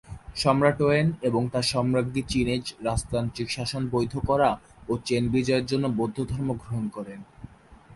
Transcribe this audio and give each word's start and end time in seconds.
সম্রাট 0.35 0.77
ওয়েন 0.81 1.07
এবং 1.21 1.41
তার 1.53 1.65
সম্রাজ্ঞী 1.73 2.21
চীনে 2.31 2.55
রাজতান্ত্রিক 2.87 3.47
শাসন 3.49 3.83
বৈধ 3.93 4.13
করা 4.29 4.49
ও 4.89 4.93
চেন 5.05 5.23
বিজয়ের 5.33 5.65
জন্য 5.65 5.85
বৌদ্ধ 5.97 6.17
ধর্ম 6.31 6.49
গ্রহণ 6.61 6.85
করেন। 6.89 7.19